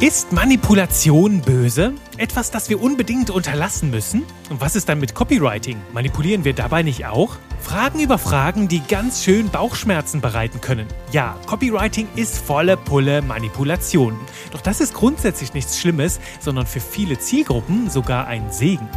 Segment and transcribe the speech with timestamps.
[0.00, 1.94] Ist Manipulation böse?
[2.16, 4.24] Etwas, das wir unbedingt unterlassen müssen?
[4.50, 5.80] Und was ist dann mit Copywriting?
[5.92, 7.36] Manipulieren wir dabei nicht auch?
[7.60, 10.88] Fragen über Fragen, die ganz schön Bauchschmerzen bereiten können.
[11.12, 14.18] Ja, Copywriting ist volle Pulle Manipulation.
[14.50, 18.88] Doch das ist grundsätzlich nichts Schlimmes, sondern für viele Zielgruppen sogar ein Segen.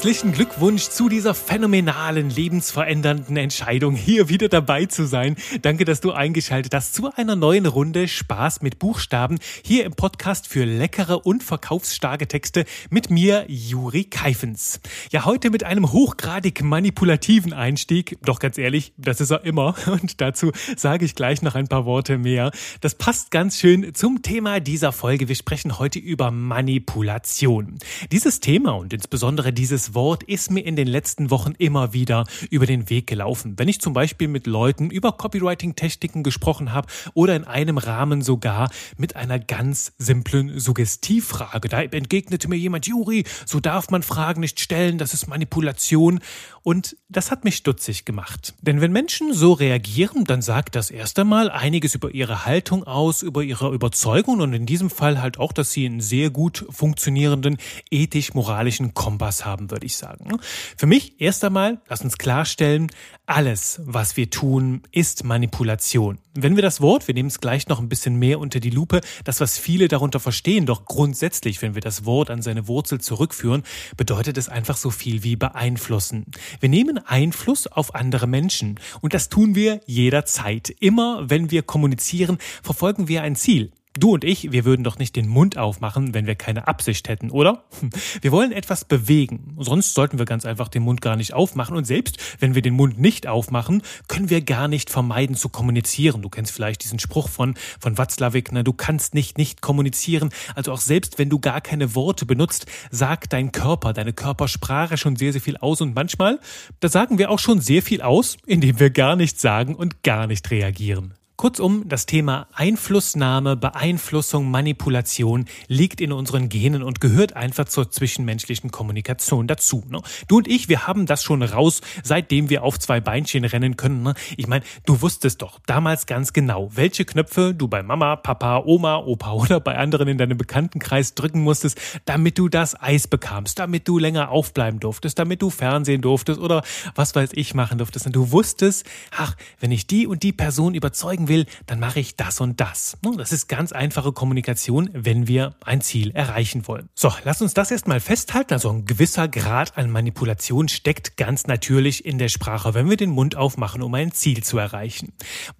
[0.00, 5.36] Herzlichen Glückwunsch zu dieser phänomenalen, lebensverändernden Entscheidung, hier wieder dabei zu sein.
[5.60, 10.46] Danke, dass du eingeschaltet hast zu einer neuen Runde Spaß mit Buchstaben hier im Podcast
[10.46, 14.80] für leckere und verkaufsstarke Texte mit mir, Juri Keifens.
[15.10, 18.16] Ja, heute mit einem hochgradig manipulativen Einstieg.
[18.22, 19.74] Doch ganz ehrlich, das ist er immer.
[19.86, 22.52] Und dazu sage ich gleich noch ein paar Worte mehr.
[22.80, 25.28] Das passt ganz schön zum Thema dieser Folge.
[25.28, 27.78] Wir sprechen heute über Manipulation.
[28.12, 32.66] Dieses Thema und insbesondere diese Wort ist mir in den letzten Wochen immer wieder über
[32.66, 33.54] den Weg gelaufen.
[33.58, 38.70] Wenn ich zum Beispiel mit Leuten über Copywriting-Techniken gesprochen habe oder in einem Rahmen sogar
[38.96, 41.68] mit einer ganz simplen Suggestivfrage.
[41.68, 46.20] Da entgegnete mir jemand, Juri, so darf man Fragen nicht stellen, das ist Manipulation.
[46.62, 48.54] Und das hat mich stutzig gemacht.
[48.60, 53.22] Denn wenn Menschen so reagieren, dann sagt das erst einmal einiges über ihre Haltung aus,
[53.22, 57.56] über ihre Überzeugung und in diesem Fall halt auch, dass sie einen sehr gut funktionierenden
[57.90, 60.38] ethisch-moralischen Kompass haben haben, würde ich sagen.
[60.76, 62.88] Für mich erst einmal, lass uns klarstellen,
[63.24, 66.18] alles, was wir tun, ist Manipulation.
[66.34, 69.00] Wenn wir das Wort, wir nehmen es gleich noch ein bisschen mehr unter die Lupe,
[69.24, 73.62] das, was viele darunter verstehen, doch grundsätzlich, wenn wir das Wort an seine Wurzel zurückführen,
[73.96, 76.26] bedeutet es einfach so viel wie beeinflussen.
[76.60, 80.68] Wir nehmen Einfluss auf andere Menschen und das tun wir jederzeit.
[80.78, 83.72] Immer wenn wir kommunizieren, verfolgen wir ein Ziel.
[83.98, 87.28] Du und ich, wir würden doch nicht den Mund aufmachen, wenn wir keine Absicht hätten,
[87.28, 87.64] oder?
[88.22, 89.56] Wir wollen etwas bewegen.
[89.58, 91.76] Sonst sollten wir ganz einfach den Mund gar nicht aufmachen.
[91.76, 96.22] Und selbst wenn wir den Mund nicht aufmachen, können wir gar nicht vermeiden zu kommunizieren.
[96.22, 98.62] Du kennst vielleicht diesen Spruch von, von Watzlawick, ne?
[98.62, 100.30] du kannst nicht nicht kommunizieren.
[100.54, 105.16] Also auch selbst wenn du gar keine Worte benutzt, sagt dein Körper, deine Körpersprache schon
[105.16, 105.80] sehr, sehr viel aus.
[105.80, 106.38] Und manchmal,
[106.78, 110.28] da sagen wir auch schon sehr viel aus, indem wir gar nichts sagen und gar
[110.28, 111.14] nicht reagieren.
[111.40, 118.70] Kurzum, das Thema Einflussnahme, Beeinflussung, Manipulation liegt in unseren Genen und gehört einfach zur zwischenmenschlichen
[118.70, 119.82] Kommunikation dazu.
[119.88, 120.02] Ne?
[120.28, 124.02] Du und ich, wir haben das schon raus, seitdem wir auf zwei Beinchen rennen können.
[124.02, 124.12] Ne?
[124.36, 128.98] Ich meine, du wusstest doch damals ganz genau, welche Knöpfe du bei Mama, Papa, Oma,
[128.98, 133.88] Opa oder bei anderen in deinem Bekanntenkreis drücken musstest, damit du das Eis bekamst, damit
[133.88, 136.62] du länger aufbleiben durftest, damit du Fernsehen durftest oder
[136.94, 138.04] was weiß ich machen durftest.
[138.04, 138.84] Und du wusstest,
[139.16, 141.29] ach, wenn ich die und die Person überzeugen will,
[141.66, 142.96] dann mache ich das und das.
[143.16, 146.88] Das ist ganz einfache Kommunikation, wenn wir ein Ziel erreichen wollen.
[146.94, 148.54] So, lass uns das erstmal festhalten.
[148.54, 153.10] Also ein gewisser Grad an Manipulation steckt ganz natürlich in der Sprache, wenn wir den
[153.10, 155.12] Mund aufmachen, um ein Ziel zu erreichen.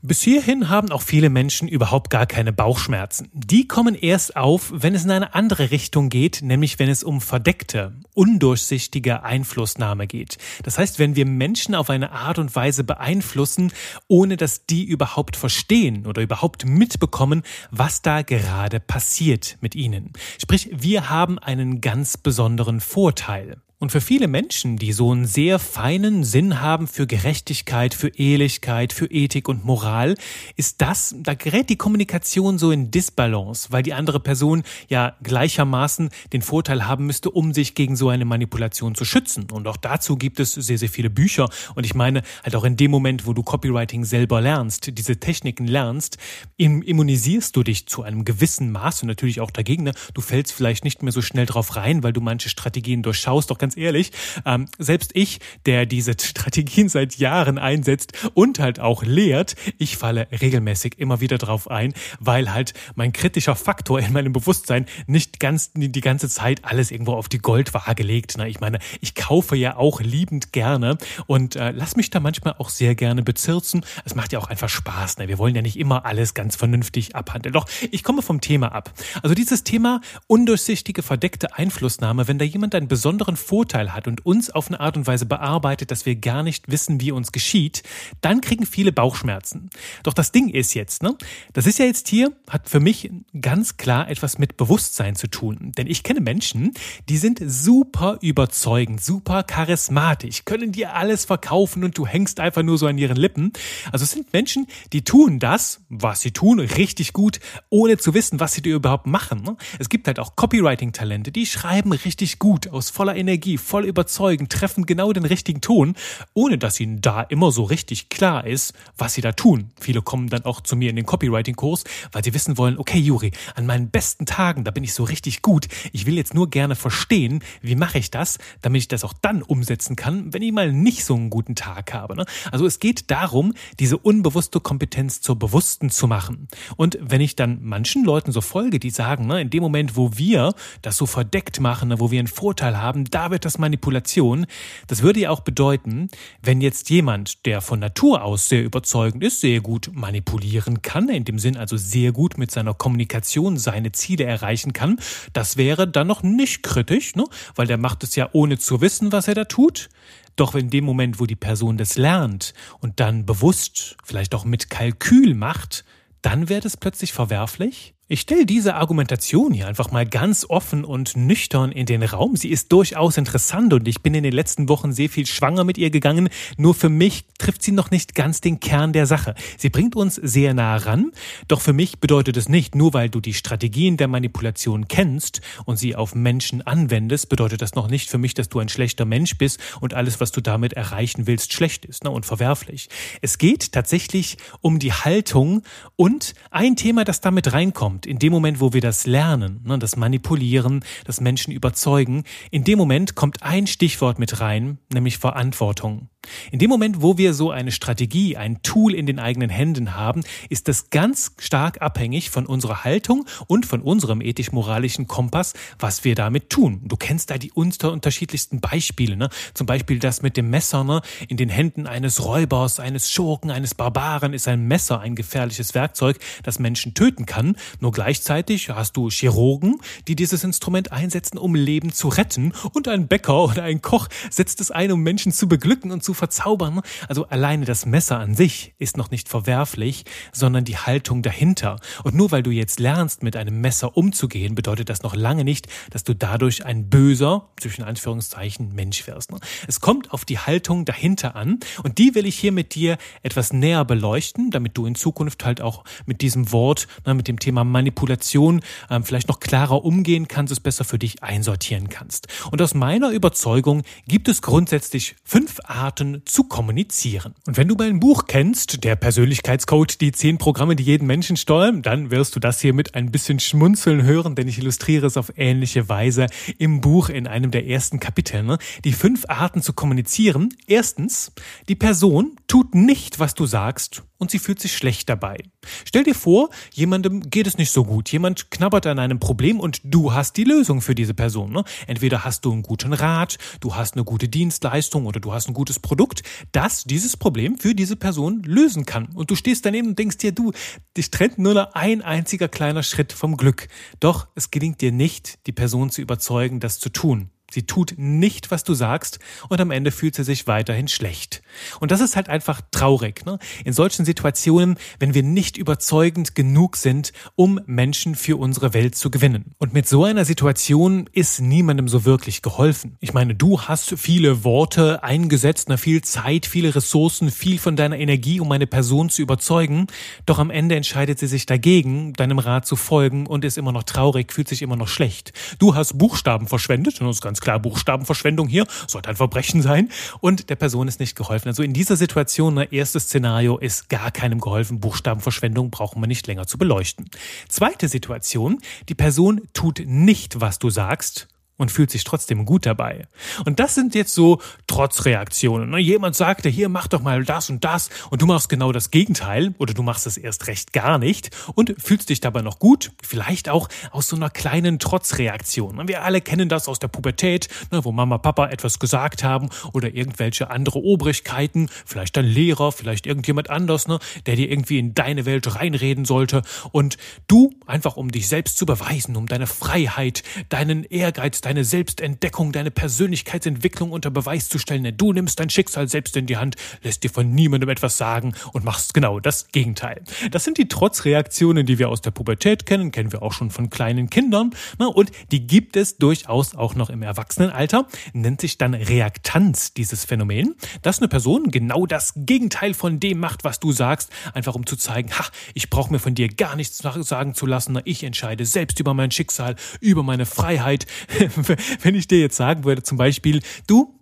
[0.03, 3.31] Bis hierhin haben auch viele Menschen überhaupt gar keine Bauchschmerzen.
[3.33, 7.21] Die kommen erst auf, wenn es in eine andere Richtung geht, nämlich wenn es um
[7.21, 10.39] verdeckte, undurchsichtige Einflussnahme geht.
[10.63, 13.73] Das heißt, wenn wir Menschen auf eine Art und Weise beeinflussen,
[14.09, 20.13] ohne dass die überhaupt verstehen, verstehen oder überhaupt mitbekommen, was da gerade passiert mit ihnen.
[20.41, 23.59] Sprich, wir haben einen ganz besonderen Vorteil.
[23.81, 28.93] Und für viele Menschen, die so einen sehr feinen Sinn haben für Gerechtigkeit, für Ehrlichkeit,
[28.93, 30.17] für Ethik und Moral,
[30.55, 36.11] ist das, da gerät die Kommunikation so in Disbalance, weil die andere Person ja gleichermaßen
[36.35, 39.47] den Vorteil haben müsste, um sich gegen so eine Manipulation zu schützen.
[39.51, 41.49] Und auch dazu gibt es sehr, sehr viele Bücher.
[41.75, 45.67] Und ich meine, halt auch in dem Moment, wo du Copywriting selber lernst, diese Techniken
[45.67, 46.19] lernst,
[46.59, 49.85] immunisierst du dich zu einem gewissen Maß und natürlich auch dagegen.
[49.85, 49.93] Ne?
[50.13, 53.51] Du fällst vielleicht nicht mehr so schnell drauf rein, weil du manche Strategien durchschaust.
[53.51, 54.11] Doch ganz ehrlich,
[54.47, 60.27] ähm, selbst ich, der diese Strategien seit Jahren einsetzt und halt auch lehrt, ich falle
[60.33, 65.71] regelmäßig immer wieder drauf ein, weil halt mein kritischer Faktor in meinem Bewusstsein nicht ganz
[65.75, 68.35] die ganze Zeit alles irgendwo auf die Goldwaage legt.
[68.39, 72.55] Na, ich meine, ich kaufe ja auch liebend gerne und äh, lass mich da manchmal
[72.59, 73.85] auch sehr gerne bezirzen.
[74.05, 75.19] Es macht ja auch einfach Spaß.
[75.19, 75.29] Ne?
[75.29, 77.53] Wir wollen ja nicht immer alles ganz vernünftig abhandeln.
[77.53, 78.93] Doch ich komme vom Thema ab.
[79.23, 84.25] Also dieses Thema undurchsichtige, verdeckte Einflussnahme, wenn da jemand einen besonderen Vor Vorteil hat und
[84.25, 87.83] uns auf eine Art und Weise bearbeitet, dass wir gar nicht wissen, wie uns geschieht,
[88.23, 89.69] dann kriegen viele Bauchschmerzen.
[90.03, 91.15] Doch das Ding ist jetzt, ne?
[91.53, 95.73] Das ist ja jetzt hier, hat für mich ganz klar etwas mit Bewusstsein zu tun.
[95.77, 96.73] Denn ich kenne Menschen,
[97.11, 102.79] die sind super überzeugend, super charismatisch, können dir alles verkaufen und du hängst einfach nur
[102.79, 103.53] so an ihren Lippen.
[103.93, 108.41] Also es sind Menschen, die tun das, was sie tun, richtig gut, ohne zu wissen,
[108.41, 109.43] was sie dir überhaupt machen.
[109.43, 109.59] Ne?
[109.79, 114.49] Es gibt halt auch Copywriting-Talente, die schreiben richtig gut, aus voller Energie Strategie voll überzeugen,
[114.49, 115.95] treffen genau den richtigen Ton,
[116.35, 119.71] ohne dass ihnen da immer so richtig klar ist, was sie da tun.
[119.81, 123.33] Viele kommen dann auch zu mir in den Copywriting-Kurs, weil sie wissen wollen, okay, Juri,
[123.55, 125.69] an meinen besten Tagen, da bin ich so richtig gut.
[125.93, 129.43] Ich will jetzt nur gerne verstehen, wie mache ich das, damit ich das auch dann
[129.43, 132.17] umsetzen kann, wenn ich mal nicht so einen guten Tag habe.
[132.17, 132.27] Ne?
[132.53, 136.49] Also es geht darum, diese unbewusste Kompetenz zur bewussten zu machen.
[136.77, 140.17] Und wenn ich dann manchen Leuten so folge, die sagen, ne, in dem Moment, wo
[140.17, 144.47] wir das so verdeckt machen, ne, wo wir einen Vorteil haben, da wird das Manipulation.
[144.87, 146.09] Das würde ja auch bedeuten,
[146.43, 151.25] wenn jetzt jemand, der von Natur aus sehr überzeugend ist, sehr gut manipulieren kann, in
[151.25, 154.99] dem Sinn also sehr gut mit seiner Kommunikation seine Ziele erreichen kann,
[155.33, 157.25] das wäre dann noch nicht kritisch, ne?
[157.55, 159.89] weil der macht es ja ohne zu wissen, was er da tut.
[160.37, 164.71] Doch in dem Moment, wo die Person das lernt und dann bewusst, vielleicht auch mit
[164.71, 165.85] Kalkül macht,
[166.23, 167.95] dann wird es plötzlich verwerflich?
[168.13, 172.35] Ich stelle diese Argumentation hier einfach mal ganz offen und nüchtern in den Raum.
[172.35, 175.79] Sie ist durchaus interessant und ich bin in den letzten Wochen sehr viel schwanger mit
[175.79, 176.29] ihr gegangen.
[176.57, 179.37] Nur für mich trifft sie noch nicht ganz den Kern der Sache.
[179.59, 181.13] Sie bringt uns sehr nah ran,
[181.47, 185.77] doch für mich bedeutet es nicht, nur weil du die Strategien der Manipulation kennst und
[185.77, 189.39] sie auf Menschen anwendest, bedeutet das noch nicht für mich, dass du ein schlechter Mensch
[189.39, 192.89] bist und alles, was du damit erreichen willst, schlecht ist ne, und verwerflich.
[193.21, 195.63] Es geht tatsächlich um die Haltung
[195.95, 199.79] und ein Thema, das damit reinkommt kommt, in dem Moment, wo wir das lernen, ne,
[199.79, 206.09] das Manipulieren, das Menschen überzeugen, in dem Moment kommt ein Stichwort mit rein, nämlich Verantwortung.
[206.51, 210.23] In dem Moment, wo wir so eine Strategie, ein Tool in den eigenen Händen haben,
[210.49, 216.15] ist das ganz stark abhängig von unserer Haltung und von unserem ethisch-moralischen Kompass, was wir
[216.15, 216.83] damit tun.
[216.85, 219.31] Du kennst da die unterschiedlichsten Beispiele, ne?
[219.55, 221.01] Zum Beispiel das mit dem Messer, ne?
[221.29, 226.19] In den Händen eines Räubers, eines Schurken, eines Barbaren ist ein Messer ein gefährliches Werkzeug,
[226.43, 227.57] das Menschen töten kann.
[227.81, 232.53] Nur gleichzeitig hast du Chirurgen, die dieses Instrument einsetzen, um Leben zu retten.
[232.73, 236.10] Und ein Bäcker oder ein Koch setzt es ein, um Menschen zu beglücken und zu
[236.15, 236.81] verzaubern.
[237.09, 241.77] Also alleine das Messer an sich ist noch nicht verwerflich, sondern die Haltung dahinter.
[242.05, 245.67] Und nur weil du jetzt lernst, mit einem Messer umzugehen, bedeutet das noch lange nicht,
[245.91, 249.31] dass du dadurch ein böser, zwischen Anführungszeichen, Mensch wirst.
[249.69, 253.53] Es kommt auf die Haltung dahinter an und die will ich hier mit dir etwas
[253.53, 258.61] näher beleuchten, damit du in Zukunft halt auch mit diesem Wort, mit dem Thema Manipulation
[258.89, 262.29] ähm, vielleicht noch klarer umgehen kannst, es besser für dich einsortieren kannst.
[262.51, 267.35] Und aus meiner Überzeugung gibt es grundsätzlich fünf Arten, zu kommunizieren.
[267.47, 271.83] Und wenn du mein Buch kennst, der Persönlichkeitscode, die zehn Programme, die jeden Menschen steuern,
[271.83, 275.33] dann wirst du das hier mit ein bisschen Schmunzeln hören, denn ich illustriere es auf
[275.37, 276.27] ähnliche Weise
[276.59, 278.43] im Buch in einem der ersten Kapitel.
[278.43, 278.59] Ne?
[278.85, 280.55] Die fünf Arten zu kommunizieren.
[280.67, 281.33] Erstens,
[281.69, 285.39] die Person tut nicht, was du sagst und sie fühlt sich schlecht dabei.
[285.85, 288.13] Stell dir vor, jemandem geht es nicht so gut.
[288.13, 291.51] Jemand knabbert an einem Problem und du hast die Lösung für diese Person.
[291.51, 291.65] Ne?
[291.87, 295.55] Entweder hast du einen guten Rat, du hast eine gute Dienstleistung oder du hast ein
[295.55, 296.23] gutes Produkt,
[296.53, 299.09] das dieses Problem für diese Person lösen kann.
[299.15, 300.53] Und du stehst daneben und denkst dir, du,
[300.97, 303.69] dich trennt nur noch ein einziger kleiner Schritt vom Glück.
[304.01, 307.31] Doch es gelingt dir nicht, die Person zu überzeugen, das zu tun.
[307.51, 309.19] Sie tut nicht, was du sagst
[309.49, 311.43] und am Ende fühlt sie sich weiterhin schlecht.
[311.81, 313.25] Und das ist halt einfach traurig.
[313.27, 313.39] Ne?
[313.65, 319.11] In solchen Situationen, wenn wir nicht überzeugend genug sind, um Menschen für unsere Welt zu
[319.11, 319.55] gewinnen.
[319.59, 322.97] Und mit so einer Situation ist niemandem so wirklich geholfen.
[323.01, 327.99] Ich meine, du hast viele Worte eingesetzt, na, viel Zeit, viele Ressourcen, viel von deiner
[327.99, 329.87] Energie, um eine Person zu überzeugen.
[330.27, 333.85] Doch am Ende entscheidet sie sich dagegen, deinem Rat zu folgen und ist immer noch
[333.85, 335.33] traurig, fühlt sich immer noch schlecht.
[335.59, 339.89] Du hast Buchstaben verschwendet, und das ist ganz klar Buchstabenverschwendung hier, sollte ein Verbrechen sein
[340.21, 341.49] und der Person ist nicht geholfen.
[341.49, 346.27] Also in dieser Situation, ne, erstes Szenario ist gar keinem geholfen, Buchstabenverschwendung brauchen wir nicht
[346.27, 347.09] länger zu beleuchten.
[347.49, 351.30] Zweite Situation, die Person tut nicht, was du sagst
[351.61, 353.07] und fühlt sich trotzdem gut dabei.
[353.45, 355.69] Und das sind jetzt so Trotzreaktionen.
[355.69, 355.79] Ne?
[355.79, 359.55] Jemand sagte, hier mach doch mal das und das und du machst genau das Gegenteil
[359.59, 363.51] oder du machst es erst recht gar nicht und fühlst dich dabei noch gut, vielleicht
[363.51, 365.87] auch aus so einer kleinen Trotzreaktion.
[365.87, 369.95] Wir alle kennen das aus der Pubertät, ne, wo Mama, Papa etwas gesagt haben oder
[369.95, 375.27] irgendwelche andere Obrigkeiten, vielleicht dein Lehrer, vielleicht irgendjemand anders, ne, der dir irgendwie in deine
[375.27, 376.41] Welt reinreden sollte
[376.73, 382.53] und du einfach um dich selbst zu beweisen, um deine Freiheit, deinen Ehrgeiz, deine Selbstentdeckung,
[382.53, 384.97] deine Persönlichkeitsentwicklung unter Beweis zu stellen.
[384.97, 388.65] du nimmst dein Schicksal selbst in die Hand, lässt dir von niemandem etwas sagen und
[388.65, 390.03] machst genau das Gegenteil.
[390.31, 393.69] Das sind die Trotzreaktionen, die wir aus der Pubertät kennen, kennen wir auch schon von
[393.69, 394.51] kleinen Kindern.
[394.79, 397.87] Und die gibt es durchaus auch noch im Erwachsenenalter.
[398.13, 403.45] Nennt sich dann Reaktanz dieses Phänomen, dass eine Person genau das Gegenteil von dem macht,
[403.45, 406.79] was du sagst, einfach um zu zeigen, ha, ich brauche mir von dir gar nichts
[406.79, 407.79] sagen zu lassen.
[407.85, 410.87] Ich entscheide selbst über mein Schicksal, über meine Freiheit.
[411.83, 413.99] wenn ich dir jetzt sagen würde, zum Beispiel, du,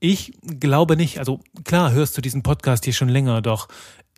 [0.00, 3.68] ich glaube nicht, also klar hörst du diesen Podcast hier schon länger, doch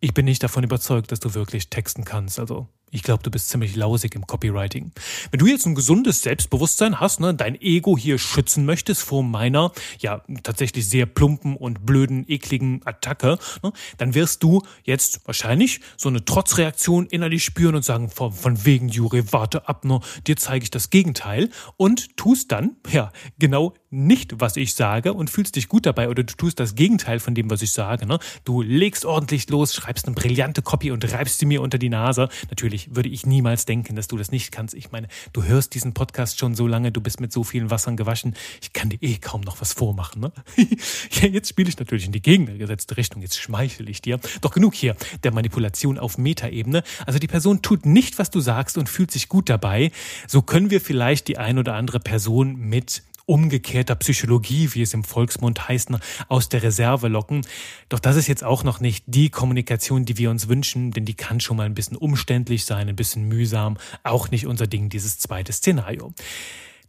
[0.01, 2.39] ich bin nicht davon überzeugt, dass du wirklich texten kannst.
[2.39, 4.93] Also ich glaube, du bist ziemlich lausig im Copywriting.
[5.31, 9.73] Wenn du jetzt ein gesundes Selbstbewusstsein hast, ne, dein Ego hier schützen möchtest vor meiner,
[9.99, 16.09] ja, tatsächlich sehr plumpen und blöden, ekligen Attacke, ne, dann wirst du jetzt wahrscheinlich so
[16.09, 20.65] eine Trotzreaktion innerlich spüren und sagen, von, von wegen, Jure, warte ab, ne, dir zeige
[20.65, 25.69] ich das Gegenteil und tust dann, ja, genau nicht, was ich sage und fühlst dich
[25.69, 28.19] gut dabei oder du tust das Gegenteil von dem, was ich sage, ne.
[28.45, 32.29] Du legst ordentlich los, schreibst eine brillante Copy und reibst sie mir unter die Nase.
[32.51, 34.75] Natürlich natürlich würde ich niemals denken, dass du das nicht kannst.
[34.75, 37.97] Ich meine, du hörst diesen Podcast schon so lange, du bist mit so vielen Wassern
[37.97, 38.35] gewaschen.
[38.63, 40.21] Ich kann dir eh kaum noch was vormachen.
[40.23, 40.33] Ne?
[41.13, 43.23] ja, jetzt spiele ich natürlich in die gegengesetzte Richtung.
[43.23, 44.19] Jetzt schmeichel ich dir.
[44.41, 46.83] Doch genug hier der Manipulation auf Metaebene.
[47.07, 49.91] Also die Person tut nicht, was du sagst und fühlt sich gut dabei.
[50.27, 55.05] So können wir vielleicht die ein oder andere Person mit umgekehrter Psychologie, wie es im
[55.05, 55.91] Volksmund heißt,
[56.27, 57.43] aus der Reserve locken.
[57.89, 61.15] Doch das ist jetzt auch noch nicht die Kommunikation, die wir uns wünschen, denn die
[61.15, 63.79] kann schon mal ein bisschen umständlich sein, ein bisschen mühsam.
[64.03, 66.13] Auch nicht unser Ding, dieses zweite Szenario.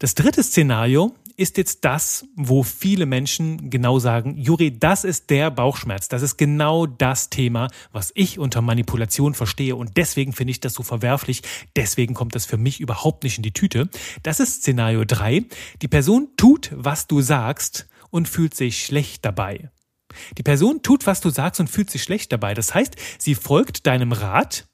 [0.02, 5.52] Das dritte Szenario ist jetzt das, wo viele Menschen genau sagen, Juri, das ist der
[5.52, 10.60] Bauchschmerz, das ist genau das Thema, was ich unter Manipulation verstehe und deswegen finde ich
[10.60, 11.44] das so verwerflich,
[11.76, 13.90] deswegen kommt das für mich überhaupt nicht in die Tüte.
[14.24, 15.46] Das ist Szenario 3.
[15.84, 19.70] Die Person tut, was du sagst und fühlt sich schlecht dabei.
[20.36, 22.56] Die Person tut, was du sagst und fühlt sich schlecht dabei.
[22.56, 24.66] Das heißt, sie folgt deinem Rat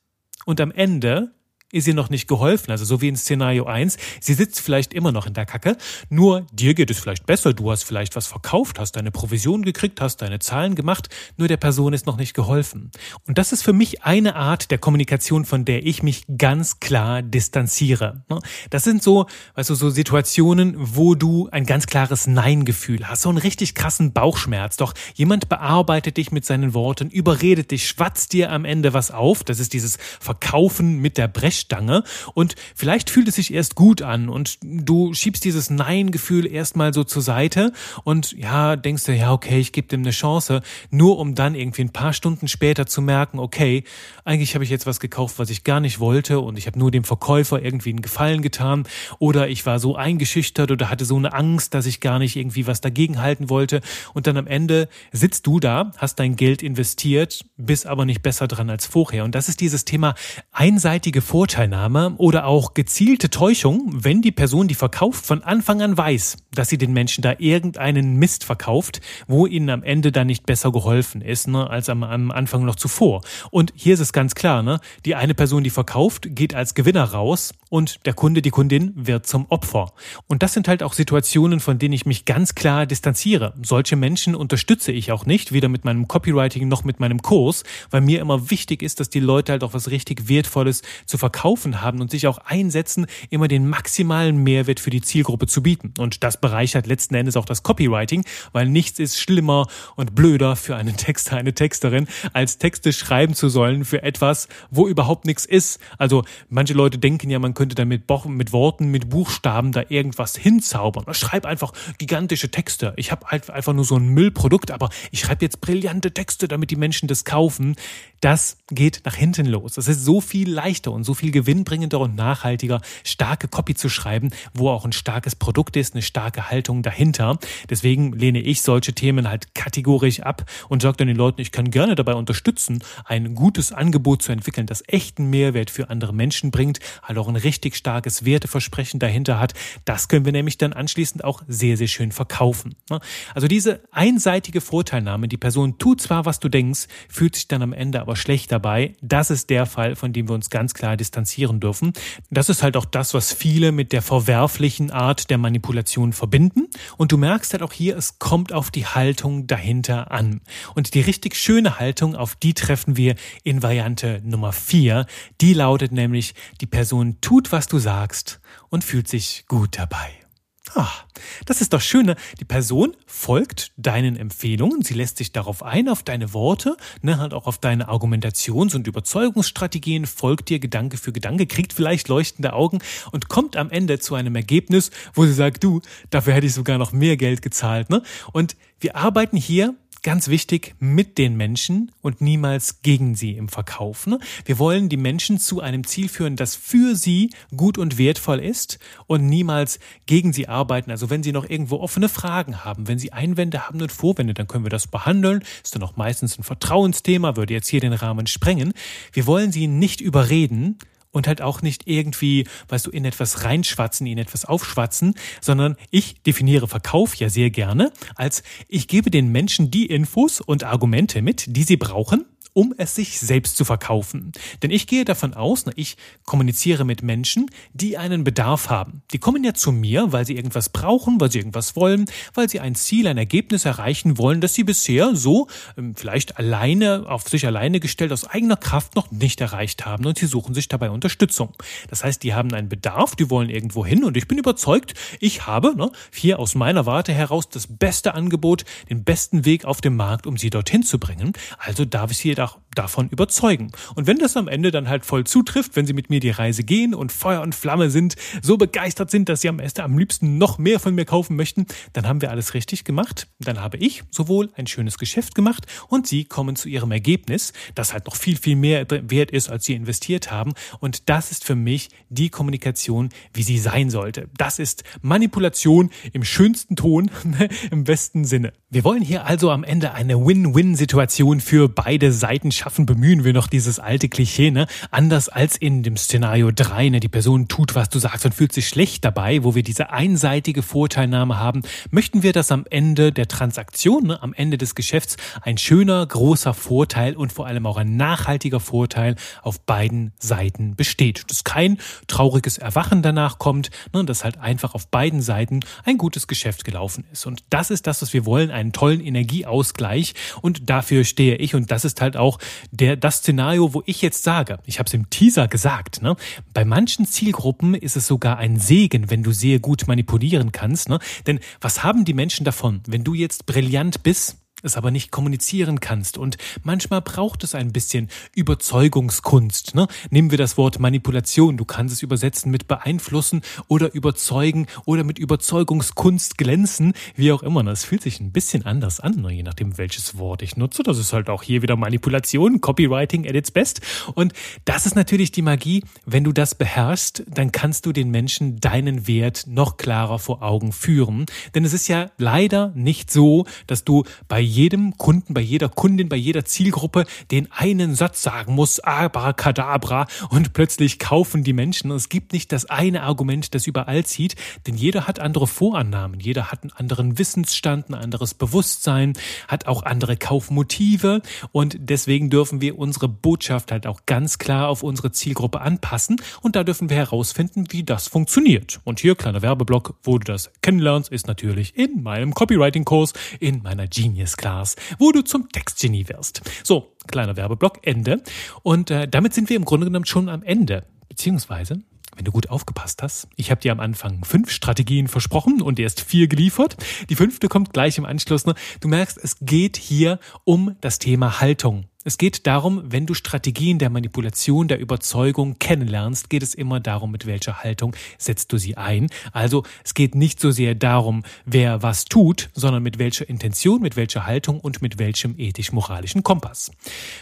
[0.46, 1.34] und am Ende
[1.74, 2.72] ist ihr noch nicht geholfen.
[2.72, 5.76] Also so wie in Szenario 1, sie sitzt vielleicht immer noch in der Kacke,
[6.10, 10.00] nur dir geht es vielleicht besser, du hast vielleicht was verkauft, hast deine Provision gekriegt,
[10.00, 12.92] hast deine Zahlen gemacht, nur der Person ist noch nicht geholfen.
[13.28, 17.22] Und das ist für mich eine Art der Kommunikation, von der ich mich ganz klar
[17.22, 18.24] distanziere.
[18.70, 23.30] Das sind so, weißt du, so Situationen, wo du ein ganz klares Nein-Gefühl hast, so
[23.30, 24.78] einen richtig krassen Bauchschmerz.
[24.78, 29.44] Doch jemand bearbeitet dich mit seinen Worten, überredet dich, schwatzt dir am Ende was auf.
[29.44, 34.02] Das ist dieses Verkaufen mit der Brech Brechstange und vielleicht fühlt es sich erst gut
[34.02, 37.72] an und du schiebst dieses Nein-Gefühl erstmal so zur Seite
[38.04, 40.62] und ja, denkst du, ja, okay, ich gebe dem eine Chance,
[40.92, 43.84] nur um dann irgendwie ein paar Stunden später zu merken, okay,
[44.24, 46.92] eigentlich habe ich jetzt was gekauft, was ich gar nicht wollte und ich habe nur
[46.92, 48.88] dem Verkäufer irgendwie einen Gefallen getan
[49.20, 52.68] oder ich war so eingeschüchtert oder hatte so eine Angst, dass ich gar nicht irgendwie
[52.68, 53.82] was dagegen halten wollte.
[54.14, 58.48] Und dann am Ende sitzt du da, hast dein Geld investiert, bist aber nicht besser
[58.48, 59.24] dran als vorher.
[59.24, 60.16] Und das ist dieses Thema
[60.52, 65.96] einseitige Vorteile Vorteilnahme oder auch gezielte Täuschung, wenn die Person, die verkauft, von Anfang an
[65.96, 70.46] weiß, dass sie den Menschen da irgendeinen Mist verkauft, wo ihnen am Ende dann nicht
[70.46, 73.22] besser geholfen ist, ne, als am, am Anfang noch zuvor.
[73.50, 77.06] Und hier ist es ganz klar, ne, die eine Person, die verkauft, geht als Gewinner
[77.06, 79.94] raus und der Kunde, die Kundin wird zum Opfer.
[80.28, 83.54] Und das sind halt auch Situationen, von denen ich mich ganz klar distanziere.
[83.64, 88.02] Solche Menschen unterstütze ich auch nicht, weder mit meinem Copywriting noch mit meinem Kurs, weil
[88.02, 91.82] mir immer wichtig ist, dass die Leute halt auch was richtig Wertvolles zu verkaufen verkaufen
[91.82, 95.94] haben und sich auch einsetzen, immer den maximalen Mehrwert für die Zielgruppe zu bieten.
[96.00, 100.76] Und das bereichert letzten Endes auch das Copywriting, weil nichts ist schlimmer und blöder für
[100.76, 105.80] einen Texter, eine Texterin, als Texte schreiben zu sollen für etwas, wo überhaupt nichts ist.
[106.00, 111.06] Also manche Leute denken ja, man könnte damit mit Worten, mit Buchstaben da irgendwas hinzaubern.
[111.14, 112.94] Schreib einfach gigantische Texte.
[112.98, 116.72] Ich habe halt einfach nur so ein Müllprodukt, aber ich schreibe jetzt brillante Texte, damit
[116.72, 117.76] die Menschen das kaufen.
[118.22, 119.74] Das geht nach hinten los.
[119.74, 124.30] Das ist so viel leichter und so viel gewinnbringender und nachhaltiger, starke Copy zu schreiben,
[124.54, 127.40] wo auch ein starkes Produkt ist, eine starke Haltung dahinter.
[127.70, 131.72] Deswegen lehne ich solche Themen halt kategorisch ab und sage dann den Leuten, ich kann
[131.72, 136.80] gerne dabei unterstützen, ein gutes Angebot zu entwickeln, das echten Mehrwert für andere Menschen bringt,
[137.04, 139.54] halt auch ein richtig starkes Werteversprechen dahinter hat.
[139.86, 142.76] Das können wir nämlich dann anschließend auch sehr, sehr schön verkaufen.
[142.90, 143.00] Ne?
[143.34, 147.74] Also diese einseitige Vorteilnahme, die Person tut zwar, was du denkst, fühlt sich dann am
[147.74, 148.96] Ende aber schlecht dabei.
[149.02, 151.94] Das ist der Fall, von dem wir uns ganz klar distanzieren dürfen.
[152.30, 156.68] Das ist halt auch das, was viele mit der verwerflichen Art der Manipulation verbinden.
[156.98, 160.42] Und du merkst halt auch hier, es kommt auf die Haltung dahinter an.
[160.76, 165.06] Und die richtig schöne Haltung, auf die treffen wir in Variante Nummer vier.
[165.42, 170.27] Die lautet nämlich, die Person tut, was du sagst und fühlt sich gut dabei.
[170.76, 171.06] Ach,
[171.46, 172.08] das ist doch schön.
[172.08, 172.16] Ne?
[172.40, 177.34] Die Person folgt deinen Empfehlungen, sie lässt sich darauf ein, auf deine Worte, ne, halt
[177.34, 182.80] auch auf deine Argumentations- und Überzeugungsstrategien, folgt dir Gedanke für Gedanke, kriegt vielleicht leuchtende Augen
[183.12, 186.78] und kommt am Ende zu einem Ergebnis, wo sie sagt, du, dafür hätte ich sogar
[186.78, 187.90] noch mehr Geld gezahlt.
[187.90, 188.04] Ne?
[188.34, 194.08] Und wir arbeiten hier ganz wichtig, mit den Menschen und niemals gegen sie im Verkauf.
[194.08, 194.20] Ne?
[194.46, 198.80] Wir wollen die Menschen zu einem Ziel führen, das für sie gut und wertvoll ist
[199.08, 200.92] und niemals gegen sie arbeiten.
[200.92, 204.48] Also wenn sie noch irgendwo offene Fragen haben, wenn sie Einwände haben und Vorwände, dann
[204.48, 205.44] können wir das behandeln.
[205.64, 208.74] Ist dann auch meistens ein Vertrauensthema, würde jetzt hier den Rahmen sprengen.
[209.14, 210.78] Wir wollen sie nicht überreden,
[211.18, 216.22] und halt auch nicht irgendwie, weißt du, in etwas reinschwatzen, in etwas aufschwatzen, sondern ich
[216.22, 221.46] definiere Verkauf ja sehr gerne als ich gebe den Menschen die Infos und Argumente mit,
[221.48, 222.26] die sie brauchen,
[222.58, 224.32] um es sich selbst zu verkaufen.
[224.64, 225.96] Denn ich gehe davon aus, ich
[226.26, 229.04] kommuniziere mit Menschen, die einen Bedarf haben.
[229.12, 232.60] Die kommen ja zu mir, weil sie irgendwas brauchen, weil sie irgendwas wollen, weil sie
[232.60, 235.48] ein Ziel, ein Ergebnis erreichen wollen, das sie bisher so
[235.78, 240.18] ähm, vielleicht alleine, auf sich alleine gestellt, aus eigener Kraft noch nicht erreicht haben und
[240.18, 241.54] sie suchen sich dabei Unterstützung.
[241.92, 245.46] Das heißt, die haben einen Bedarf, die wollen irgendwo hin und ich bin überzeugt, ich
[245.46, 249.96] habe ne, hier aus meiner Warte heraus das beste Angebot, den besten Weg auf dem
[249.96, 251.34] Markt, um sie dorthin zu bringen.
[251.60, 253.72] Also darf ich sie da auch davon überzeugen.
[253.96, 256.64] Und wenn das am Ende dann halt voll zutrifft, wenn sie mit mir die Reise
[256.64, 260.38] gehen und Feuer und Flamme sind, so begeistert sind, dass sie am Ende am liebsten
[260.38, 263.28] noch mehr von mir kaufen möchten, dann haben wir alles richtig gemacht.
[263.40, 267.94] Dann habe ich sowohl ein schönes Geschäft gemacht und sie kommen zu ihrem Ergebnis, das
[267.94, 270.54] halt noch viel, viel mehr wert ist, als sie investiert haben.
[270.80, 274.30] Und das ist für mich die Kommunikation, wie sie sein sollte.
[274.38, 277.10] Das ist Manipulation im schönsten Ton,
[277.72, 278.54] im besten Sinne.
[278.70, 283.48] Wir wollen hier also am Ende eine Win-Win-Situation für beide Seiten schaffen, bemühen wir noch
[283.48, 284.68] dieses alte Klischee, ne?
[284.92, 287.00] Anders als in dem Szenario 3, ne?
[287.00, 290.62] Die Person tut, was du sagst und fühlt sich schlecht dabei, wo wir diese einseitige
[290.62, 294.22] Vorteilnahme haben, möchten wir, dass am Ende der Transaktion, ne?
[294.22, 299.16] am Ende des Geschäfts ein schöner, großer Vorteil und vor allem auch ein nachhaltiger Vorteil
[299.42, 301.24] auf beiden Seiten besteht.
[301.30, 304.04] Dass kein trauriges Erwachen danach kommt, ne?
[304.04, 307.26] dass halt einfach auf beiden Seiten ein gutes Geschäft gelaufen ist.
[307.26, 311.72] Und das ist das, was wir wollen einen tollen Energieausgleich und dafür stehe ich und
[311.72, 312.40] das ist halt auch
[312.72, 316.16] der das Szenario, wo ich jetzt sage, ich habe es im Teaser gesagt, ne?
[316.54, 321.00] Bei manchen Zielgruppen ist es sogar ein Segen, wenn du sehr gut manipulieren kannst, ne?
[321.26, 324.47] Denn was haben die Menschen davon, wenn du jetzt brillant bist?
[324.64, 326.18] Es aber nicht kommunizieren kannst.
[326.18, 329.76] Und manchmal braucht es ein bisschen Überzeugungskunst.
[329.76, 329.88] Ne?
[330.10, 331.58] Nehmen wir das Wort Manipulation.
[331.58, 337.64] Du kannst es übersetzen mit beeinflussen oder überzeugen oder mit Überzeugungskunst glänzen, wie auch immer.
[337.64, 339.32] Das fühlt sich ein bisschen anders an, ne?
[339.32, 340.84] je nachdem, welches Wort ich nutze.
[340.84, 343.82] Das ist halt auch hier wieder Manipulation, Copywriting at its best.
[344.16, 344.34] Und
[344.66, 345.84] das ist natürlich die Magie.
[346.06, 350.72] Wenn du das beherrschst, dann kannst du den Menschen deinen Wert noch klarer vor Augen
[350.72, 351.26] führen.
[351.54, 356.10] Denn es ist ja leider nicht so, dass du bei jedem Kunden, bei jeder Kundin,
[356.10, 361.92] bei jeder Zielgruppe den einen Satz sagen muss, abracadabra, und plötzlich kaufen die Menschen.
[361.92, 366.52] Es gibt nicht das eine Argument, das überall zieht, denn jeder hat andere Vorannahmen, jeder
[366.52, 369.14] hat einen anderen Wissensstand, ein anderes Bewusstsein,
[369.48, 374.84] hat auch andere Kaufmotive und deswegen dürfen wir unsere Botschaft halt auch ganz klar auf
[374.84, 378.80] unsere Zielgruppe anpassen und da dürfen wir herausfinden, wie das funktioniert.
[378.84, 383.88] Und hier kleiner Werbeblock, wo du das kennenlernst, ist natürlich in meinem Copywriting-Kurs, in meiner
[383.88, 386.42] Genius Class, wo du zum Textgenie wirst.
[386.64, 388.22] So, kleiner Werbeblock, Ende.
[388.64, 390.86] Und äh, damit sind wir im Grunde genommen schon am Ende.
[391.10, 391.82] Beziehungsweise,
[392.16, 396.02] wenn du gut aufgepasst hast, ich habe dir am Anfang fünf Strategien versprochen und erst
[396.02, 396.78] vier geliefert.
[397.10, 398.46] Die fünfte kommt gleich im Anschluss.
[398.46, 398.56] Ne?
[398.80, 401.86] Du merkst, es geht hier um das Thema Haltung.
[402.08, 407.12] Es geht darum, wenn du Strategien der Manipulation, der Überzeugung kennenlernst, geht es immer darum,
[407.12, 409.10] mit welcher Haltung setzt du sie ein.
[409.34, 413.98] Also es geht nicht so sehr darum, wer was tut, sondern mit welcher Intention, mit
[413.98, 416.72] welcher Haltung und mit welchem ethisch-moralischen Kompass.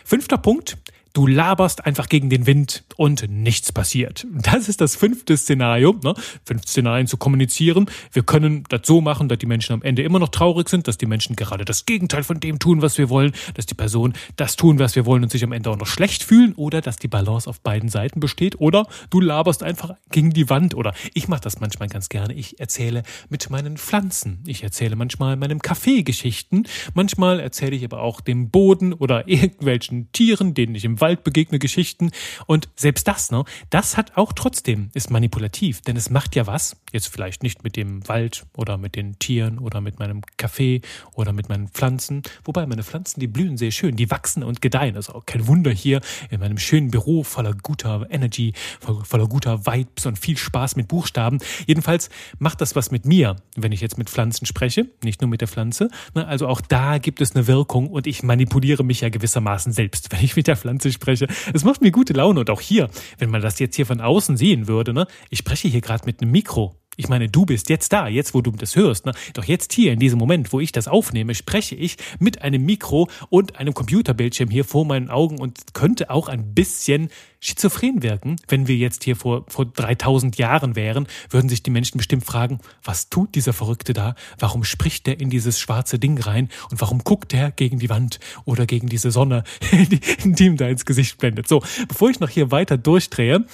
[0.04, 0.78] Fünfter Punkt,
[1.16, 4.28] Du laberst einfach gegen den Wind und nichts passiert.
[4.34, 6.14] Das ist das fünfte Szenario, ne?
[6.44, 7.86] fünf Szenarien zu kommunizieren.
[8.12, 10.98] Wir können das so machen, dass die Menschen am Ende immer noch traurig sind, dass
[10.98, 14.58] die Menschen gerade das Gegenteil von dem tun, was wir wollen, dass die Person das
[14.58, 17.08] tun, was wir wollen und sich am Ende auch noch schlecht fühlen oder dass die
[17.08, 21.40] Balance auf beiden Seiten besteht oder du laberst einfach gegen die Wand oder ich mache
[21.40, 22.34] das manchmal ganz gerne.
[22.34, 24.44] Ich erzähle mit meinen Pflanzen.
[24.46, 26.64] Ich erzähle manchmal meinem Kaffee Geschichten.
[26.94, 31.60] Manchmal erzähle ich aber auch dem Boden oder irgendwelchen Tieren, denen ich im Wald begegne
[31.60, 32.12] Geschichten.
[32.48, 36.78] Und selbst das, ne, das hat auch trotzdem, ist manipulativ, denn es macht ja was,
[36.92, 40.82] jetzt vielleicht nicht mit dem Wald oder mit den Tieren oder mit meinem Kaffee
[41.14, 44.96] oder mit meinen Pflanzen, wobei meine Pflanzen, die blühen sehr schön, die wachsen und gedeihen.
[44.96, 50.06] Ist auch kein Wunder hier in meinem schönen Büro voller guter Energy, voller guter Vibes
[50.06, 51.40] und viel Spaß mit Buchstaben.
[51.68, 55.42] Jedenfalls macht das was mit mir, wenn ich jetzt mit Pflanzen spreche, nicht nur mit
[55.42, 55.90] der Pflanze.
[56.14, 60.12] Ne, also auch da gibt es eine Wirkung und ich manipuliere mich ja gewissermaßen selbst,
[60.12, 61.28] wenn ich mit der Pflanze spreche.
[61.54, 64.36] Es macht mir gute Laune und auch hier, wenn man das jetzt hier von außen
[64.38, 66.76] sehen würde, ne, ich spreche hier gerade mit einem Mikro.
[66.98, 69.06] Ich meine, du bist jetzt da, jetzt wo du das hörst.
[69.06, 69.14] Ne?
[69.34, 73.10] Doch jetzt hier, in diesem Moment, wo ich das aufnehme, spreche ich mit einem Mikro
[73.30, 78.38] und einem Computerbildschirm hier vor meinen Augen und könnte auch ein bisschen schizophren wirken.
[78.48, 82.60] Wenn wir jetzt hier vor, vor 3000 Jahren wären, würden sich die Menschen bestimmt fragen,
[82.84, 84.16] was tut dieser Verrückte da?
[84.40, 86.50] Warum spricht der in dieses schwarze Ding rein?
[86.72, 89.44] Und warum guckt der gegen die Wand oder gegen diese Sonne,
[90.24, 91.48] die ihm da ins Gesicht blendet?
[91.48, 93.46] So, bevor ich noch hier weiter durchdrehe,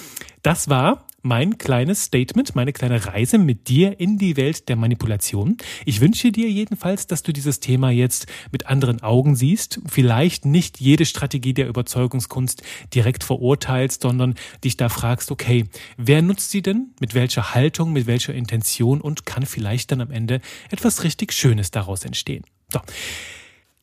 [0.41, 5.57] das war mein kleines Statement, meine kleine Reise mit dir in die Welt der Manipulation.
[5.85, 10.79] Ich wünsche dir jedenfalls, dass du dieses Thema jetzt mit anderen Augen siehst, vielleicht nicht
[10.79, 15.65] jede Strategie der Überzeugungskunst direkt verurteilst, sondern dich da fragst, okay,
[15.97, 20.11] wer nutzt sie denn, mit welcher Haltung, mit welcher Intention und kann vielleicht dann am
[20.11, 22.43] Ende etwas richtig Schönes daraus entstehen.
[22.71, 22.79] So.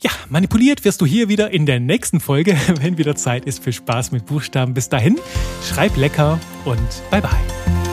[0.01, 3.73] Ja, manipuliert wirst du hier wieder in der nächsten Folge, wenn wieder Zeit ist für
[3.73, 4.73] Spaß mit Buchstaben.
[4.73, 5.19] Bis dahin,
[5.69, 7.88] schreib lecker und bye bye.